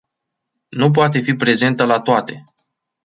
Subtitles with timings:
[0.69, 2.43] Nu poate fi prezentă la toate.